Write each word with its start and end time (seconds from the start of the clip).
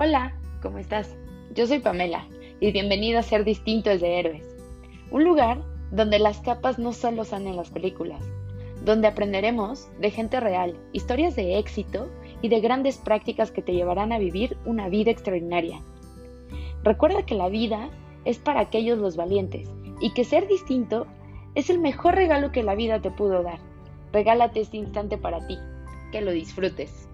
Hola, 0.00 0.32
¿cómo 0.62 0.78
estás? 0.78 1.12
Yo 1.56 1.66
soy 1.66 1.80
Pamela 1.80 2.24
y 2.60 2.70
bienvenido 2.70 3.18
a 3.18 3.24
Ser 3.24 3.42
Distintos 3.42 4.00
de 4.00 4.20
Héroes, 4.20 4.46
un 5.10 5.24
lugar 5.24 5.60
donde 5.90 6.20
las 6.20 6.38
capas 6.38 6.78
no 6.78 6.92
solo 6.92 7.24
son 7.24 7.48
en 7.48 7.56
las 7.56 7.70
películas, 7.70 8.22
donde 8.84 9.08
aprenderemos 9.08 9.88
de 9.98 10.12
gente 10.12 10.38
real, 10.38 10.76
historias 10.92 11.34
de 11.34 11.58
éxito 11.58 12.08
y 12.42 12.48
de 12.48 12.60
grandes 12.60 12.98
prácticas 12.98 13.50
que 13.50 13.60
te 13.60 13.72
llevarán 13.72 14.12
a 14.12 14.20
vivir 14.20 14.56
una 14.64 14.88
vida 14.88 15.10
extraordinaria. 15.10 15.80
Recuerda 16.84 17.26
que 17.26 17.34
la 17.34 17.48
vida 17.48 17.90
es 18.24 18.38
para 18.38 18.60
aquellos 18.60 18.98
los 18.98 19.16
valientes 19.16 19.68
y 20.00 20.14
que 20.14 20.22
ser 20.22 20.46
distinto 20.46 21.08
es 21.56 21.70
el 21.70 21.80
mejor 21.80 22.14
regalo 22.14 22.52
que 22.52 22.62
la 22.62 22.76
vida 22.76 23.02
te 23.02 23.10
pudo 23.10 23.42
dar. 23.42 23.58
Regálate 24.12 24.60
este 24.60 24.76
instante 24.76 25.18
para 25.18 25.44
ti. 25.48 25.58
Que 26.12 26.20
lo 26.20 26.30
disfrutes. 26.30 27.07